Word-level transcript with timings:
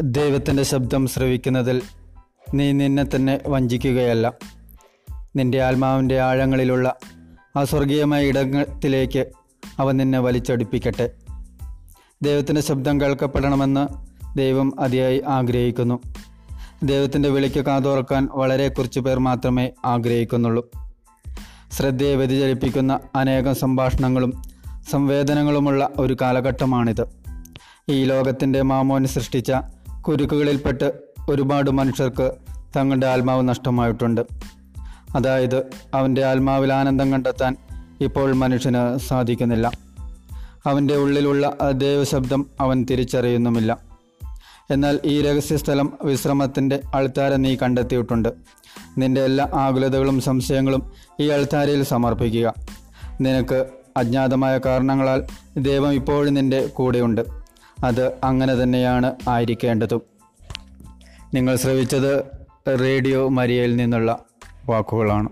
ദൈവത്തിന്റെ 0.00 0.62
ശബ്ദം 0.62 1.06
ശ്രവിക്കുന്നതിൽ 1.06 1.82
നീ 2.54 2.72
നിന്നെ 2.72 3.04
തന്നെ 3.14 3.40
വഞ്ചിക്കുകയല്ല. 3.46 4.32
നിന്റെ 5.36 5.62
ആത്മാവിന്റെ 5.62 6.20
ആഴങ്ങളിലുള്ള 6.20 6.94
ആ 7.56 7.64
സ്വർഗീയമായ 7.64 8.26
ഇടത്തിലേക്ക് 8.26 9.26
അവൻ 9.78 9.96
നിന്നെ 9.96 10.20
വലിച്ചടുപ്പിക്കട്ടെ. 10.20 11.10
ദൈവത്തിന്റെ 12.22 12.60
ശബ്ദം 12.60 13.00
കേൾക്കപ്പെടണമെന്ന് 13.00 13.88
ദൈവം 14.38 14.80
അതിയായി 14.80 15.22
ആഗ്രഹിക്കുന്നു. 15.28 16.02
ദൈവത്തിന്റെ 16.82 17.28
വിളിക്ക് 17.28 17.60
കാതോർക്കാൻ 17.60 18.28
വളരെ 18.32 18.68
കുറച്ച് 18.68 19.00
പേർ 19.00 19.18
മാത്രമേ 19.18 19.70
ആഗ്രഹിക്കുന്നുള്ളൂ. 19.84 20.70
ശ്രദ്ധയെ 21.72 22.14
വ്യതിചലിപ്പിക്കുന്ന 22.14 23.00
അനേകം 23.14 23.54
സംഭാഷണങ്ങളും 23.54 24.42
സംവേദനങ്ങളുമുള്ള 24.90 25.88
ഒരു 25.98 26.16
കാലഘട്ടമാണിത്. 26.20 27.06
ഈ 27.90 28.04
ലോകത്തിന്റെ 28.04 28.62
മാമോൻ 28.62 29.06
സൃഷ്ടിച്ച 29.06 29.52
കുരുക്കുകളിൽപ്പെട്ട് 30.02 30.92
ഒരുപാട് 31.30 31.70
മനുഷ്യർക്ക് 31.70 32.32
തങ്ങളുടെ 32.76 33.06
ആത്മാവ് 33.06 33.48
നഷ്ടമായിട്ടുണ്ട്. 33.48 34.20
അതായത് 35.16 35.70
അവന്റെ 35.94 36.24
ആത്മാവിൽ 36.24 36.72
ആനന്ദം 36.72 37.12
കണ്ടെത്താൻ 37.12 37.56
ഇപ്പോൾ 38.00 38.32
മനുഷ്യന് 38.32 38.98
സാധിക്കുന്നില്ല. 38.98 39.70
അവന്റെ 40.66 40.96
ഉള്ളിലുള്ള 40.96 41.56
ദൈവശബ്ദം 41.70 42.46
അവൻ 42.60 42.86
തിരിച്ചറിയുന്നുമില്ല. 42.90 43.78
എന്നാൽ 44.70 45.00
ഈ 45.04 45.22
രഹസ്യസ്ഥലം 45.22 45.92
വിശ്രമത്തിന്റെ 46.04 46.80
അൾത്താര 46.94 47.34
നീ 47.34 47.56
കണ്ടെത്തിയിട്ടുണ്ട്. 47.56 48.28
നിന്റെ 48.98 49.24
എല്ലാ 49.24 49.48
ആകുലതകളും 49.54 50.20
സംശയങ്ങളും 50.20 50.92
ഈ 51.20 51.28
അൾത്താരയിൽ 51.28 51.82
സമർപ്പിക്കുക. 51.82 52.54
നിനക്ക് 53.20 53.66
അജ്ഞാതമായ 53.96 54.58
കാരണങ്ങളാൽ 54.58 55.24
ദൈവം 55.56 55.92
ഇപ്പോഴും 55.92 56.34
നിന്റെ 56.34 56.66
കൂടെയുണ്ട്. 56.66 57.41
അത് 57.84 58.12
അങ്ങനെ 58.24 58.54
തന്നെയാണ് 58.54 59.14
ആയിരിക്കേണ്ടതും. 59.28 60.02
നിങ്ങൾ 61.34 61.56
ശ്രവിച്ചത് 61.56 62.24
റേഡിയോ 62.80 63.28
മരിയയിൽ 63.28 63.76
നിന്നുള്ള 63.76 64.24
വാക്കുകളാണ്. 64.66 65.28